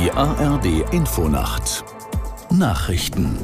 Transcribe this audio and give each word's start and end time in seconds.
Die 0.00 0.12
ARD 0.12 0.92
Infonacht 0.92 1.82
Nachrichten 2.50 3.36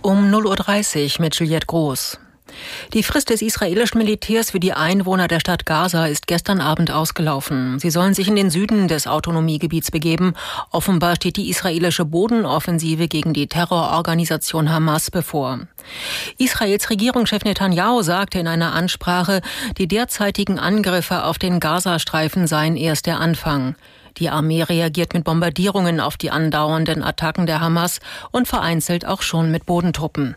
um 0.00 0.30
0.30 0.32 1.16
Uhr 1.16 1.20
mit 1.20 1.34
Juliette 1.34 1.66
Groß. 1.66 2.18
Die 2.94 3.02
Frist 3.02 3.28
des 3.28 3.42
israelischen 3.42 3.98
Militärs 3.98 4.52
für 4.52 4.60
die 4.60 4.72
Einwohner 4.72 5.28
der 5.28 5.40
Stadt 5.40 5.66
Gaza 5.66 6.06
ist 6.06 6.26
gestern 6.26 6.62
Abend 6.62 6.90
ausgelaufen. 6.90 7.78
Sie 7.78 7.90
sollen 7.90 8.14
sich 8.14 8.28
in 8.28 8.36
den 8.36 8.48
Süden 8.48 8.88
des 8.88 9.06
Autonomiegebiets 9.06 9.90
begeben. 9.90 10.32
Offenbar 10.70 11.16
steht 11.16 11.36
die 11.36 11.50
israelische 11.50 12.06
Bodenoffensive 12.06 13.08
gegen 13.08 13.34
die 13.34 13.48
Terrororganisation 13.48 14.72
Hamas 14.72 15.10
bevor. 15.10 15.60
Israels 16.38 16.88
Regierungschef 16.88 17.44
Netanyahu 17.44 18.00
sagte 18.00 18.38
in 18.38 18.46
einer 18.46 18.72
Ansprache, 18.72 19.42
die 19.76 19.88
derzeitigen 19.88 20.58
Angriffe 20.58 21.24
auf 21.24 21.38
den 21.38 21.60
Gazastreifen 21.60 22.46
seien 22.46 22.76
erst 22.76 23.04
der 23.04 23.20
Anfang. 23.20 23.74
Die 24.18 24.30
Armee 24.30 24.62
reagiert 24.62 25.14
mit 25.14 25.24
Bombardierungen 25.24 26.00
auf 26.00 26.16
die 26.16 26.30
andauernden 26.30 27.02
Attacken 27.02 27.46
der 27.46 27.60
Hamas 27.60 28.00
und 28.30 28.48
vereinzelt 28.48 29.04
auch 29.06 29.22
schon 29.22 29.50
mit 29.50 29.66
Bodentruppen. 29.66 30.36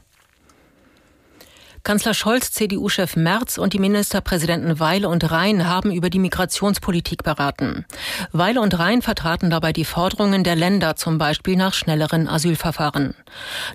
Kanzler 1.87 2.13
Scholz, 2.13 2.51
CDU-Chef 2.51 3.15
Merz 3.15 3.57
und 3.57 3.71
die 3.71 3.79
Ministerpräsidenten 3.79 4.81
Weile 4.81 5.07
und 5.07 5.31
Rhein 5.31 5.69
haben 5.69 5.89
über 5.89 6.09
die 6.09 6.19
Migrationspolitik 6.19 7.23
beraten. 7.23 7.85
Weile 8.33 8.59
und 8.59 8.77
Rhein 8.77 9.01
vertraten 9.01 9.49
dabei 9.49 9.71
die 9.71 9.85
Forderungen 9.85 10.43
der 10.43 10.57
Länder, 10.57 10.97
zum 10.97 11.17
Beispiel 11.17 11.55
nach 11.55 11.73
schnelleren 11.73 12.27
Asylverfahren. 12.27 13.15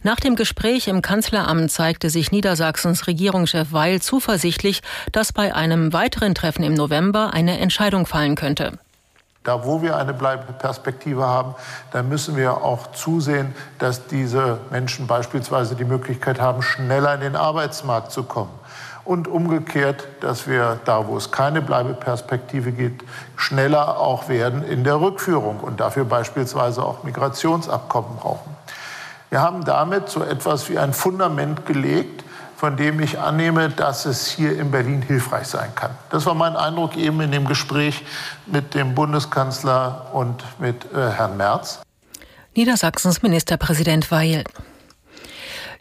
Nach 0.03 0.20
dem 0.20 0.37
Gespräch 0.37 0.89
im 0.89 1.00
Kanzleramt 1.00 1.70
zeigte 1.70 2.11
sich 2.11 2.33
Niedersachsens 2.33 3.06
Regierungschef 3.06 3.69
Weil 3.70 4.03
zuversichtlich, 4.03 4.83
dass 5.12 5.33
bei 5.33 5.55
einem 5.55 5.95
weiteren 5.95 6.34
Treffen 6.34 6.64
im 6.64 6.75
November 6.75 7.33
eine 7.33 7.61
Entscheidung 7.61 8.05
fallen 8.05 8.34
könnte. 8.34 8.78
Da, 9.45 9.65
wo 9.65 9.83
wir 9.83 9.97
eine 9.97 10.15
Bleibeperspektive 10.15 11.27
haben, 11.27 11.57
da 11.91 12.05
müssen 12.05 12.37
wir 12.37 12.62
auch 12.62 12.93
zusehen, 12.93 13.55
dass 13.81 14.07
diese 14.07 14.59
Menschen 14.71 15.09
beispielsweise 15.09 15.75
die 15.75 15.85
Möglichkeit 15.85 16.41
haben, 16.41 16.62
schneller 16.62 17.15
in 17.15 17.23
den 17.23 17.35
Arbeitsmarkt 17.35 18.13
zu 18.13 18.23
kommen. 18.23 18.53
Und 19.05 19.27
umgekehrt, 19.27 20.07
dass 20.20 20.47
wir 20.47 20.79
da, 20.85 21.09
wo 21.09 21.17
es 21.17 21.33
keine 21.33 21.61
Bleibeperspektive 21.61 22.70
gibt, 22.70 23.05
schneller 23.35 23.98
auch 23.98 24.29
werden 24.29 24.63
in 24.63 24.85
der 24.85 25.01
Rückführung 25.01 25.59
und 25.59 25.81
dafür 25.81 26.05
beispielsweise 26.05 26.85
auch 26.85 27.03
Migrationsabkommen 27.03 28.19
brauchen. 28.19 28.57
Wir 29.31 29.41
haben 29.41 29.65
damit 29.65 30.09
so 30.09 30.23
etwas 30.23 30.69
wie 30.69 30.79
ein 30.79 30.93
Fundament 30.93 31.67
gelegt, 31.67 32.23
von 32.62 32.77
dem 32.77 33.00
ich 33.00 33.18
annehme, 33.18 33.70
dass 33.70 34.06
es 34.06 34.28
hier 34.28 34.56
in 34.56 34.70
Berlin 34.70 35.02
hilfreich 35.02 35.48
sein 35.48 35.74
kann. 35.74 35.91
Das 36.10 36.27
war 36.27 36.34
mein 36.34 36.55
Eindruck 36.55 36.96
eben 36.96 37.20
in 37.20 37.32
dem 37.32 37.44
Gespräch 37.44 38.05
mit 38.46 38.74
dem 38.74 38.94
Bundeskanzler 38.94 40.10
und 40.12 40.44
mit 40.60 40.84
äh, 40.94 41.10
Herrn 41.10 41.36
Merz. 41.36 41.80
Niedersachsens 42.55 43.20
Ministerpräsident 43.20 44.12
Weil. 44.12 44.44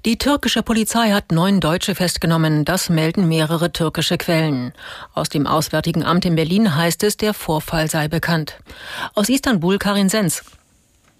Die 0.05 0.17
türkische 0.17 0.63
Polizei 0.63 1.11
hat 1.11 1.31
neun 1.31 1.59
Deutsche 1.59 1.93
festgenommen. 1.93 2.65
Das 2.65 2.89
melden 2.89 3.27
mehrere 3.27 3.71
türkische 3.71 4.17
Quellen. 4.17 4.73
Aus 5.13 5.29
dem 5.29 5.45
Auswärtigen 5.45 6.03
Amt 6.03 6.25
in 6.25 6.33
Berlin 6.33 6.75
heißt 6.75 7.03
es, 7.03 7.15
der 7.15 7.35
Vorfall 7.35 7.91
sei 7.91 8.07
bekannt. 8.07 8.57
Aus 9.13 9.29
Istanbul 9.29 9.77
Karin 9.77 10.09
Sens. 10.09 10.43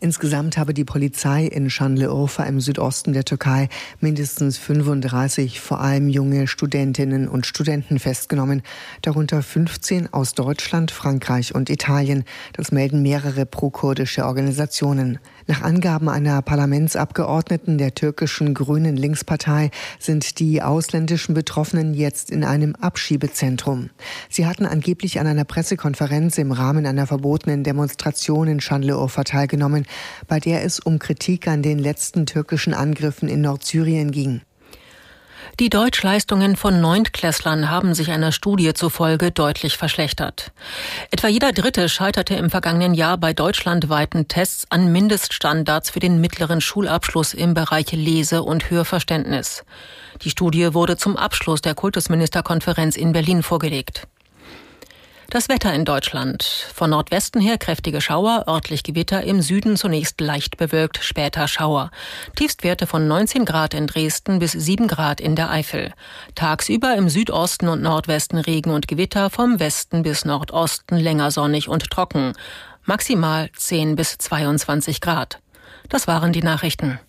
Insgesamt 0.04 0.58
habe 0.58 0.74
die 0.74 0.84
Polizei 0.84 1.46
in 1.46 1.70
Şanlıurfa 1.70 2.46
im 2.46 2.60
Südosten 2.60 3.14
der 3.14 3.24
Türkei 3.24 3.70
mindestens 4.00 4.58
35 4.58 5.62
vor 5.62 5.80
allem 5.80 6.10
junge 6.10 6.48
Studentinnen 6.48 7.28
und 7.28 7.46
Studenten 7.46 8.00
festgenommen, 8.00 8.64
darunter 9.04 9.44
15 9.44 10.12
aus 10.12 10.34
Deutschland, 10.34 10.90
Frankreich 10.90 11.54
und 11.54 11.70
Italien. 11.70 12.24
Das 12.54 12.72
melden 12.72 13.04
mehrere 13.04 13.46
prokurdische 13.46 14.26
Organisationen. 14.26 15.20
Nach 15.46 15.62
Angaben 15.62 16.10
einer 16.10 16.42
Parlamentsabgeordneten 16.42 17.78
der 17.78 17.94
türkischen 17.94 18.56
Grünen 18.56 18.96
Linkspartei 18.96 19.70
sind 20.00 20.40
die 20.40 20.64
ausländischen 20.64 21.36
Betroffenen 21.36 21.94
jetzt 21.94 22.32
in 22.32 22.44
einem 22.44 22.76
Abschiebezentrum. 22.76 23.92
Sie 24.30 24.48
hatten 24.48 24.66
angeblich 24.66 25.20
an 25.20 25.28
einer 25.28 25.46
Pressekonferenz 25.46 26.40
im 26.40 26.52
Rahmen 26.52 26.88
einer 26.88 27.06
verbotenen 27.06 27.64
Demonstration 27.64 28.48
in 28.48 28.62
Şanlıurfa 28.62 29.24
teilgenommen, 29.24 29.86
bei 30.28 30.40
der 30.40 30.64
es 30.64 30.80
um 30.80 31.00
Kritik 31.00 31.48
an 31.48 31.62
den 31.62 31.80
letzten 31.80 32.26
türkischen 32.26 32.74
Angriffen 32.74 33.30
in 33.30 33.42
Nordsyrien 33.42 34.12
ging. 34.12 34.42
Die 35.60 35.70
Deutschleistungen 35.70 36.56
von 36.56 36.82
Neuntklässlern 36.82 37.70
haben 37.70 37.94
sich 37.94 38.10
einer 38.12 38.32
Studie 38.32 38.74
zufolge 38.74 39.32
deutlich 39.32 39.78
verschlechtert. 39.78 40.52
Etwa 41.12 41.28
jeder 41.28 41.52
Dritte 41.52 41.90
scheiterte 41.90 42.36
im 42.36 42.50
vergangenen 42.50 42.94
Jahr 42.94 43.18
bei 43.18 43.34
deutschlandweiten 43.34 44.28
Tests 44.28 44.66
an 44.70 44.92
Mindeststandards 44.92 45.90
für 45.90 46.00
den 46.00 46.22
mittleren 46.22 46.62
Schulabschluss 46.62 47.34
im 47.34 47.54
Bereich 47.54 47.92
Lese- 47.92 48.44
und 48.44 48.70
Hörverständnis. 48.70 49.64
Die 50.24 50.30
Studie 50.30 50.74
wurde 50.74 50.98
zum 50.98 51.18
Abschluss 51.18 51.62
der 51.62 51.76
Kultusministerkonferenz 51.76 52.96
in 52.96 53.12
Berlin 53.12 53.44
vorgelegt. 53.44 54.08
Das 55.32 55.48
Wetter 55.48 55.74
in 55.74 55.86
Deutschland. 55.86 56.44
Von 56.74 56.90
Nordwesten 56.90 57.40
her 57.40 57.58
kräftige 57.58 58.02
Schauer, 58.02 58.44
örtlich 58.50 58.84
Gewitter, 58.84 59.24
im 59.24 59.42
Süden 59.42 59.78
zunächst 59.78 60.20
leicht 60.20 60.58
bewölkt, 60.58 61.00
später 61.02 61.48
Schauer. 61.48 61.90
Tiefstwerte 62.36 62.86
von 62.86 63.08
19 63.08 63.46
Grad 63.46 63.74
in 63.74 63.88
Dresden 63.88 64.40
bis 64.40 64.52
7 64.52 64.90
Grad 64.90 65.22
in 65.22 65.38
der 65.38 65.50
Eifel. 65.50 65.94
Tagsüber 66.36 66.96
im 66.98 67.08
Südosten 67.08 67.70
und 67.70 67.82
Nordwesten 67.82 68.40
Regen 68.40 68.72
und 68.72 68.90
Gewitter, 68.90 69.30
vom 69.30 69.62
Westen 69.62 70.04
bis 70.04 70.26
Nordosten 70.26 70.98
länger 70.98 71.32
sonnig 71.32 71.70
und 71.70 71.90
trocken. 71.90 72.34
Maximal 72.84 73.50
10 73.56 73.96
bis 73.96 74.18
22 74.18 75.00
Grad. 75.00 75.40
Das 75.88 76.08
waren 76.08 76.34
die 76.34 76.44
Nachrichten. 76.44 77.00